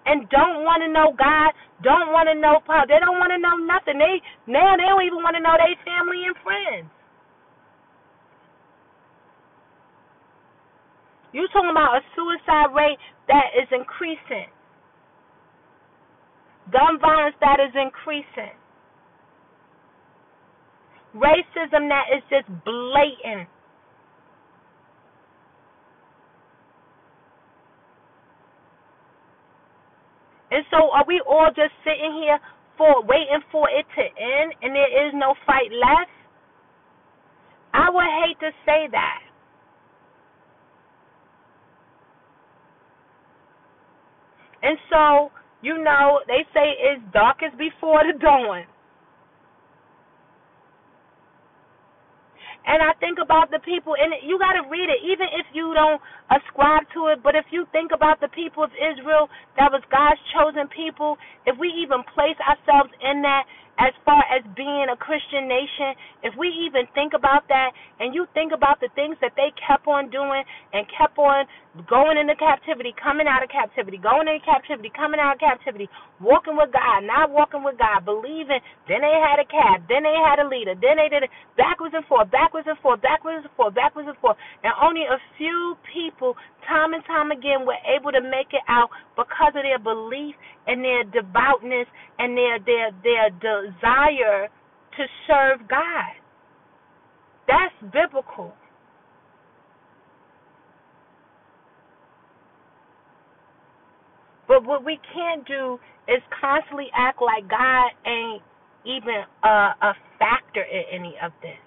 [0.06, 1.52] And don't want to know God,
[1.84, 2.86] don't want to know Paul.
[2.88, 4.00] They don't want to know nothing.
[4.00, 6.88] They now they don't even want to know their family and friends.
[11.38, 12.97] You talking about a suicide rate
[13.30, 14.50] that is increasing.
[16.73, 18.58] Gun violence that is increasing
[21.17, 23.50] racism that is just blatant.
[30.52, 32.39] And so are we all just sitting here
[32.78, 36.12] for waiting for it to end and there is no fight left?
[37.73, 39.26] I would hate to say that.
[44.67, 45.32] And so,
[45.63, 48.67] you know, they say it's darkest before the dawn.
[52.67, 55.71] And I think about the people, and you got to read it, even if you
[55.71, 57.23] don't ascribe to it.
[57.23, 61.15] But if you think about the people of Israel, that was God's chosen people,
[61.47, 65.93] if we even place ourselves in that, as far as being a Christian nation,
[66.25, 69.87] if we even think about that and you think about the things that they kept
[69.87, 71.45] on doing and kept on
[71.85, 75.85] going into captivity, coming out of captivity, going into captivity, coming out of captivity,
[76.17, 78.57] walking with God, not walking with God, believing,
[78.89, 81.93] then they had a cab, then they had a leader, then they did it backwards
[81.93, 84.37] and forth, backwards and forth, backwards and forth, backwards and forth.
[84.65, 86.33] And only a few people,
[86.65, 90.33] time and time again, were able to make it out because of their belief
[90.67, 91.88] and their devoutness
[92.19, 94.49] and their their their desire
[94.97, 96.13] to serve God.
[97.47, 98.53] That's biblical.
[104.47, 108.41] But what we can't do is constantly act like God ain't
[108.86, 111.60] even a, a factor in any of this.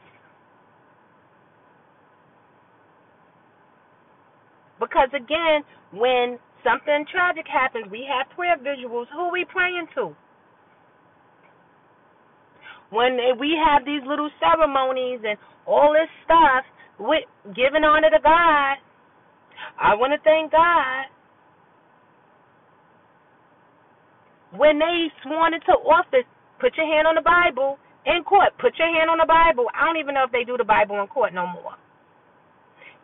[4.80, 9.06] Because again, when something tragic happens, we have prayer visuals.
[9.12, 10.14] Who are we praying to?
[12.90, 16.66] when we have these little ceremonies and all this stuff
[16.98, 17.24] with
[17.56, 18.76] giving honor to God,
[19.78, 21.06] I want to thank God.
[24.58, 26.26] When they sworn into office,
[26.60, 28.50] put your hand on the Bible in court.
[28.60, 29.66] Put your hand on the Bible.
[29.74, 31.79] I don't even know if they do the Bible in court no more.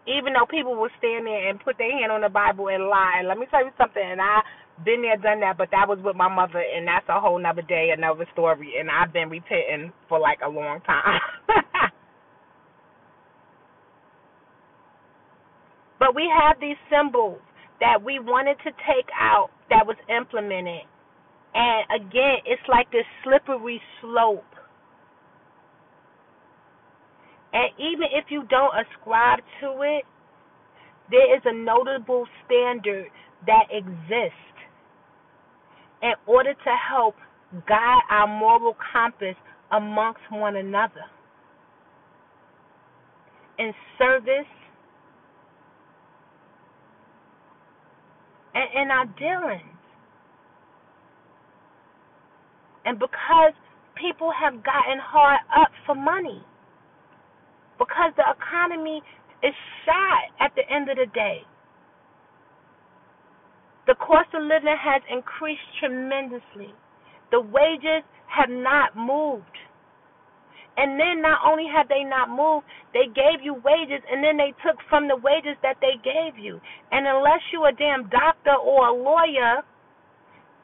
[0.07, 3.23] Even though people will stand there and put their hand on the Bible and lie.
[3.27, 4.41] let me tell you something, and I
[4.85, 7.63] been there, done that, but that was with my mother, and that's a whole nother
[7.63, 8.75] day, another story.
[8.79, 11.21] And I've been repenting for like a long time.
[15.99, 17.41] but we have these symbols
[17.81, 20.85] that we wanted to take out that was implemented.
[21.55, 24.45] And again, it's like this slippery slope.
[27.53, 30.05] And even if you don't ascribe to it,
[31.11, 33.07] there is a notable standard
[33.47, 34.37] that exists.
[36.03, 37.15] In order to help
[37.69, 39.37] guide our moral compass
[39.73, 41.05] amongst one another.
[43.59, 44.51] In service
[48.55, 49.63] and in our dealings.
[52.85, 53.53] And because
[54.01, 56.43] people have gotten hard up for money,
[57.79, 59.03] because the economy
[59.43, 59.55] is
[59.85, 61.43] shot at the end of the day.
[63.87, 66.75] The cost of living has increased tremendously.
[67.31, 69.57] The wages have not moved.
[70.77, 74.53] And then not only have they not moved, they gave you wages and then they
[74.61, 76.61] took from the wages that they gave you.
[76.93, 79.65] And unless you're a damn doctor or a lawyer,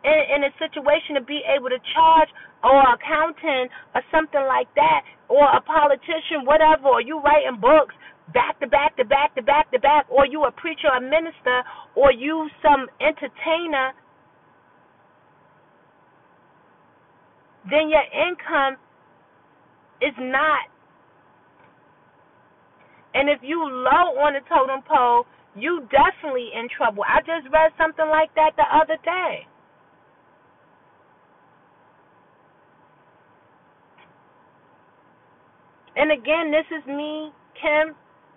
[0.05, 2.29] in, in a situation to be able to charge
[2.63, 7.95] or accountant or something like that or a politician, whatever, or you writing books
[8.35, 11.63] back to back to back to back to back, or you a preacher, a minister,
[11.97, 13.93] or you some entertainer,
[17.71, 18.77] then your income
[20.01, 20.69] is not.
[23.15, 27.05] And if you low on the totem pole, you definitely in trouble.
[27.05, 29.47] I just read something like that the other day.
[35.97, 37.95] And again, this is me, Kim,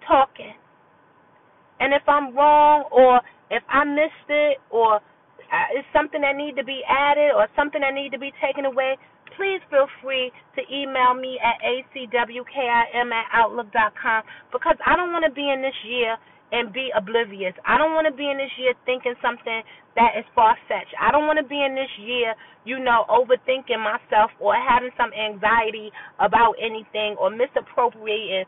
[0.07, 0.55] talking.
[1.79, 6.55] And if I'm wrong or if I missed it or uh, it's something that need
[6.57, 8.97] to be added or something that need to be taken away,
[9.37, 15.31] please feel free to email me at acwkim at outlook.com because I don't want to
[15.33, 16.17] be in this year
[16.55, 17.51] and be oblivious.
[17.67, 19.59] I don't want to be in this year thinking something
[19.99, 20.95] that is far fetched.
[20.95, 22.31] I don't want to be in this year,
[22.63, 28.47] you know, overthinking myself or having some anxiety about anything or misappropriating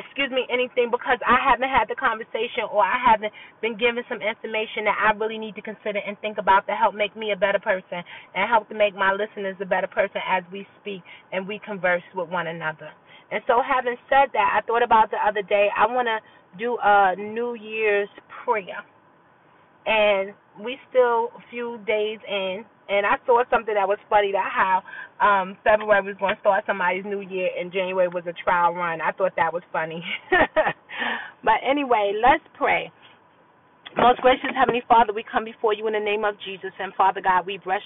[0.00, 4.24] excuse me, anything because I haven't had the conversation or I haven't been given some
[4.24, 7.36] information that I really need to consider and think about to help make me a
[7.36, 8.00] better person
[8.34, 11.02] and help to make my listeners a better person as we speak
[11.32, 12.88] and we converse with one another.
[13.30, 16.18] And so, having said that, I thought about the other day, I want to
[16.58, 18.08] do a New Year's
[18.44, 18.82] prayer.
[19.86, 24.50] And we still a few days in, and I saw something that was funny that
[24.50, 24.82] how
[25.22, 29.00] um February was going to start somebody's new year and January was a trial run.
[29.00, 30.02] I thought that was funny.
[31.44, 32.92] but anyway, let's pray.
[33.96, 36.70] Most gracious Heavenly Father, we come before you in the name of Jesus.
[36.78, 37.82] And Father God, we bless,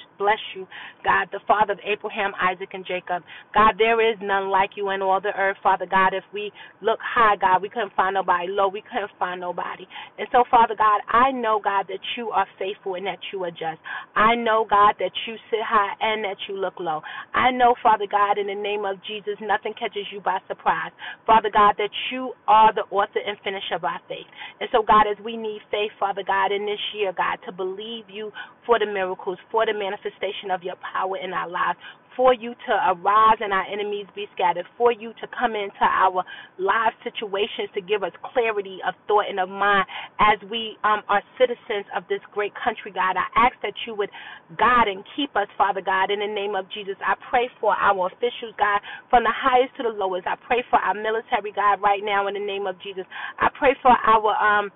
[0.54, 0.68] you,
[1.02, 3.24] God, the Father of Abraham, Isaac, and Jacob.
[3.54, 6.12] God, there is none like you in all the earth, Father God.
[6.12, 6.52] If we
[6.82, 8.48] look high, God, we couldn't find nobody.
[8.52, 9.88] Low, we couldn't find nobody.
[10.18, 13.50] And so, Father God, I know, God, that you are faithful and that you are
[13.50, 13.80] just.
[14.14, 17.00] I know, God, that you sit high and that you look low.
[17.32, 20.92] I know, Father God, in the name of Jesus, nothing catches you by surprise.
[21.26, 24.28] Father God, that you are the author and finisher of our faith.
[24.60, 28.04] And so, God, as we need faith, Father God, in this year, God, to believe
[28.08, 28.32] you
[28.66, 31.78] for the miracles, for the manifestation of your power in our lives,
[32.16, 36.24] for you to arise and our enemies be scattered, for you to come into our
[36.58, 39.86] live situations to give us clarity of thought and of mind
[40.20, 43.16] as we um, are citizens of this great country, God.
[43.18, 44.10] I ask that you would
[44.58, 46.94] guide and keep us, Father God, in the name of Jesus.
[47.02, 48.80] I pray for our officials, God,
[49.10, 50.26] from the highest to the lowest.
[50.26, 53.04] I pray for our military, God, right now in the name of Jesus.
[53.38, 54.70] I pray for our um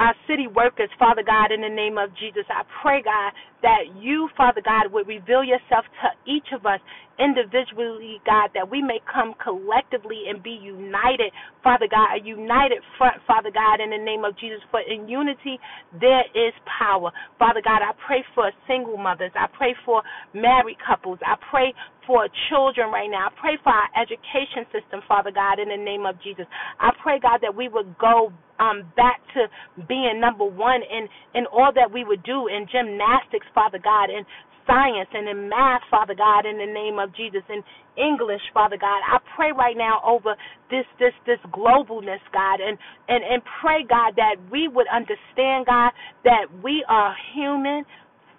[0.00, 2.44] our city workers, Father God, in the name of Jesus.
[2.48, 3.32] I pray, God,
[3.62, 6.80] that you, Father God, would reveal yourself to each of us
[7.20, 13.20] individually, God, that we may come collectively and be united, Father God, a united front,
[13.26, 14.60] Father God, in the name of Jesus.
[14.70, 15.60] For in unity,
[16.00, 17.12] there is power.
[17.38, 19.32] Father God, I pray for single mothers.
[19.36, 20.02] I pray for
[20.34, 21.18] married couples.
[21.20, 21.74] I pray
[22.06, 23.28] for children right now.
[23.28, 26.46] I pray for our education system, Father God, in the name of Jesus.
[26.80, 29.46] I pray, God, that we would go um, back to
[29.88, 34.24] being number one in, in all that we would do in gymnastics, Father God, in
[34.70, 37.62] science and in math, Father God, in the name of Jesus, in
[37.98, 39.02] English, Father God.
[39.02, 40.36] I pray right now over
[40.70, 45.90] this this this globalness, God, and and and pray, God, that we would understand, God,
[46.24, 47.84] that we are human,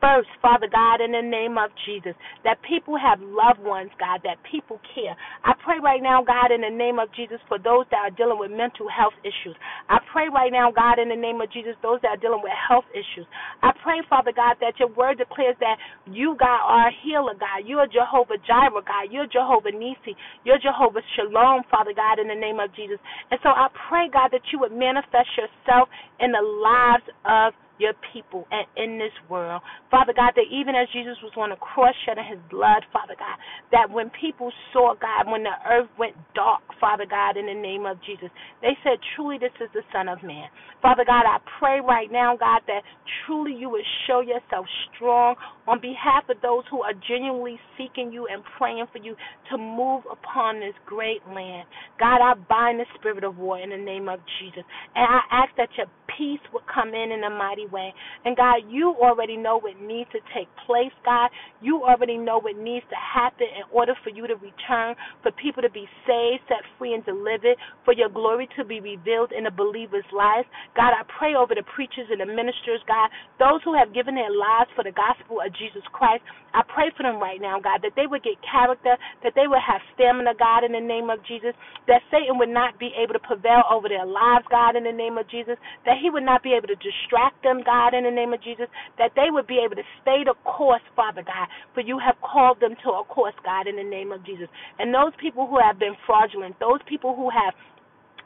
[0.02, 4.42] first, Father God, in the name of Jesus, that people have loved ones, God, that
[4.50, 5.16] people care.
[5.46, 8.42] I pray right now, God, in the name of Jesus, for those that are dealing
[8.42, 9.56] with mental health issues.
[9.88, 12.52] I pray right now, God, in the name of Jesus, those that are dealing with
[12.58, 13.30] health issues.
[13.62, 15.78] I pray, Father God, that your word declares that
[16.10, 17.64] you, God, are a healer, God.
[17.70, 19.14] You're Jehovah Jireh, God.
[19.14, 20.18] You're Jehovah Nissi.
[20.44, 22.98] You're Jehovah Shalom, Father God, in the name of Jesus.
[23.30, 25.90] And so I pray, God, that you would manifest yourself
[26.20, 29.62] in the lives of your people and in this world.
[29.90, 33.42] Father God, that even as Jesus was on the cross shedding his blood, Father God,
[33.74, 37.90] that when people saw God, when the earth went dark, Father God, in the name
[37.90, 38.30] of Jesus,
[38.62, 40.46] they said, Truly, this is the Son of Man.
[40.82, 42.86] Father God, I pray right now, God, that
[43.26, 45.36] truly you would show yourself strong
[45.68, 49.16] on behalf of those who are genuinely seeking you and praying for you
[49.50, 51.66] to move upon this great land.
[52.00, 54.64] God, I bind the spirit of war in the name of Jesus.
[54.96, 57.94] And I ask that your peace would come in in a mighty way.
[58.26, 61.30] And God, you already know what needs to take place, God.
[61.62, 65.62] You already know what needs to happen in order for you to return, for people
[65.64, 69.52] to be saved, set free, and delivered, for your glory to be revealed in the
[69.52, 70.48] believer's lives.
[70.76, 73.10] God, I pray over the preachers and the ministers, God,
[73.40, 76.24] those who have given their lives for the gospel of Jesus Christ.
[76.54, 79.64] I pray for them right now, God, that they would get character, that they would
[79.64, 81.56] have stamina, God, in the name of Jesus,
[81.88, 85.18] that Satan would not be able to prevail over their lives, God, in the name
[85.18, 85.56] of Jesus,
[85.86, 88.68] that he would not be able to distract them, God, in the name of Jesus,
[88.98, 92.60] that they would be able to stay the course, Father God, for you have called
[92.60, 94.48] them to a course, God, in the name of Jesus.
[94.80, 97.54] And those people who have been fraudulent, those people who have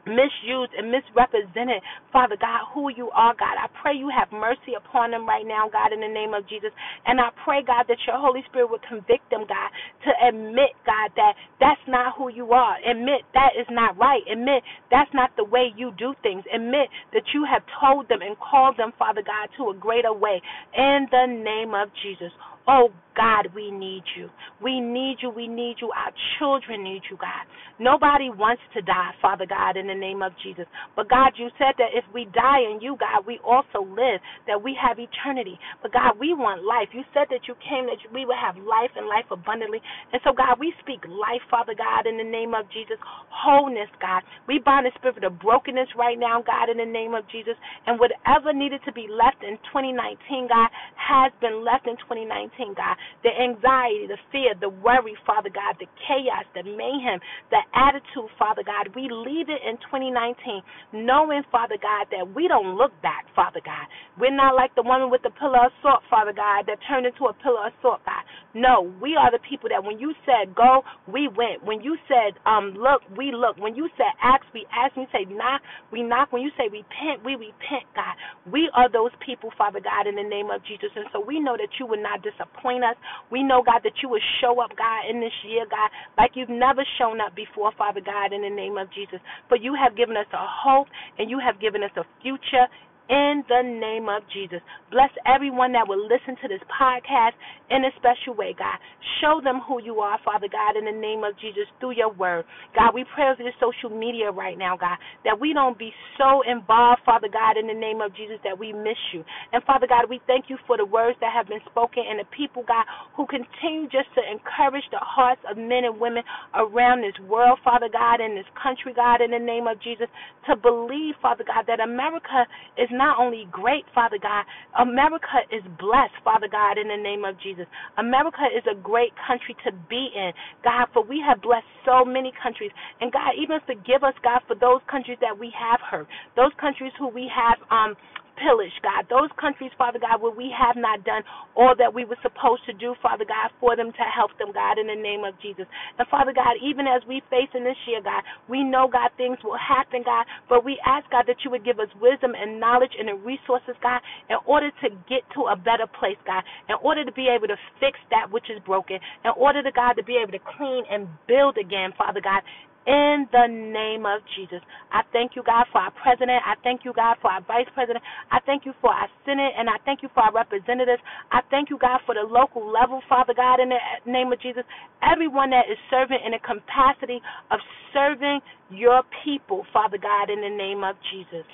[0.06, 1.82] misused and misrepresented,
[2.14, 3.58] Father God, who you are, God.
[3.58, 6.72] I pray you have mercy upon them right now, God, in the name of Jesus.
[7.06, 9.70] And I pray, God, that your Holy Spirit would convict them, God,
[10.06, 12.78] to admit, God, that that's not who you are.
[12.86, 14.22] Admit that is not right.
[14.32, 16.44] Admit that's not the way you do things.
[16.54, 20.42] Admit that you have told them and called them, Father God, to a greater way.
[20.78, 22.32] In the name of Jesus.
[22.68, 24.30] Oh God, we need you.
[24.62, 25.30] We need you.
[25.30, 25.92] We need you.
[25.92, 27.46] Our children need you, God.
[27.80, 30.66] Nobody wants to die, Father God, in the name of Jesus.
[30.96, 34.62] But God, you said that if we die in you, God, we also live, that
[34.62, 35.60] we have eternity.
[35.82, 36.90] But God, we want life.
[36.94, 39.82] You said that you came that we would have life and life abundantly.
[40.14, 42.98] And so, God, we speak life, Father God, in the name of Jesus.
[43.30, 44.24] Wholeness, God.
[44.48, 47.56] We bind the spirit of brokenness right now, God, in the name of Jesus.
[47.88, 52.55] And whatever needed to be left in 2019, God, has been left in 2019.
[52.76, 52.96] God.
[53.24, 57.20] The anxiety, the fear, the worry, Father God, the chaos, the mayhem,
[57.52, 58.96] the attitude, Father God.
[58.96, 63.88] We leave it in 2019, knowing, Father God, that we don't look back, Father God.
[64.20, 67.26] We're not like the woman with the pillar of salt, Father God, that turned into
[67.28, 68.24] a pillar of salt, God.
[68.56, 71.64] No, we are the people that when you said go, we went.
[71.64, 73.58] When you said um look, we look.
[73.60, 74.96] When you said ask, we ask.
[74.96, 76.32] When you say knock, we knock.
[76.34, 78.16] When you say repent, we repent, God.
[78.52, 80.90] We are those people, Father God, in the name of Jesus.
[80.96, 82.96] And so we know that you will not disappoint disappoint us.
[83.32, 86.50] We know, God, that you will show up, God, in this year, God, like you've
[86.50, 89.20] never shown up before, Father God, in the name of Jesus.
[89.50, 90.88] For you have given us a hope
[91.18, 92.68] and you have given us a future
[93.10, 94.60] in the name of Jesus.
[94.92, 97.38] Bless everyone that will listen to this podcast
[97.70, 98.78] in a special way, God.
[99.22, 102.46] Show them who you are, Father God, in the name of Jesus through your word.
[102.76, 106.42] God, we pray over this social media right now, God, that we don't be so
[106.46, 109.24] involved, Father God, in the name of Jesus, that we miss you.
[109.54, 112.30] And Father God, we thank you for the words that have been spoken and the
[112.36, 112.86] people, God,
[113.16, 117.90] who continue just to encourage the hearts of men and women around this world, Father
[117.92, 120.08] God, in this country, God, in the name of Jesus,
[120.50, 122.46] to believe, Father God, that America
[122.78, 124.46] is not only great, Father God,
[124.80, 127.66] America is blessed, Father God, in the name of Jesus.
[127.98, 130.32] America is a great country to be in,
[130.64, 132.72] God, for we have blessed so many countries.
[133.02, 136.92] And God, even forgive us, God, for those countries that we have hurt, those countries
[136.98, 137.96] who we have um
[138.38, 139.08] pillaged, God.
[139.10, 141.24] Those countries, Father God, where we have not done
[141.56, 144.78] all that we were supposed to do, Father God, for them to help them, God,
[144.78, 145.66] in the name of Jesus.
[145.98, 149.38] And Father God, even as we face in this year, God, we know, God, things
[149.44, 152.94] will happen, God, but we ask, God, that you would give us wisdom and knowledge
[152.98, 157.06] and the resources, God, in order to get to a better place, God, in order
[157.06, 160.20] to be able to fix that which is broken, in order to, God, to be
[160.22, 162.44] able to clean and build again, Father God,
[162.88, 164.62] in the name of Jesus.
[164.92, 166.42] I thank you, God, for our president.
[166.46, 168.04] I thank you, God, for our vice president.
[168.32, 171.02] I thank you for our Senate, and I thank you for our representatives.
[171.32, 174.64] I thank you, God, for the local level, Father God, in the name of Jesus.
[175.02, 177.22] Everyone that is serving in the capacity
[177.52, 177.60] of
[177.94, 181.46] serving your people, Father God, in the name of Jesus.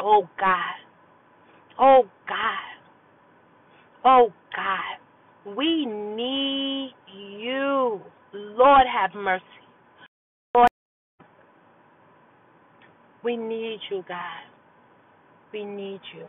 [0.00, 0.78] Oh, God.
[1.78, 2.74] Oh, God.
[4.04, 5.56] Oh, God.
[5.56, 8.00] We need you.
[8.32, 9.44] Lord, have mercy.
[13.26, 14.46] We need you, God.
[15.52, 16.26] We need you.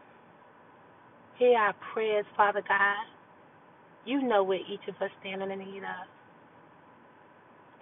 [1.37, 3.05] Hear our prayers, Father God.
[4.05, 6.07] You know what each of us stand in need of.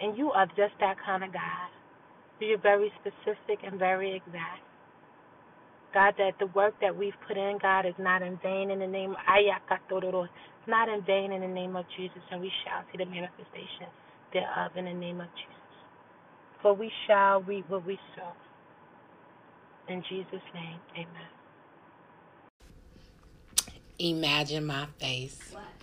[0.01, 1.71] And you are just that kind of God.
[2.41, 4.63] You're very specific and very exact.
[5.93, 8.87] God, that the work that we've put in, God, is not in vain in the
[8.87, 9.15] name
[10.59, 13.87] It's not in vain in the name of Jesus, and we shall see the manifestation
[14.33, 15.55] thereof in the name of Jesus.
[16.61, 18.44] For we shall reap what we sow.
[19.87, 21.29] In Jesus' name, amen.
[23.99, 25.39] Imagine my face.
[25.51, 25.74] What?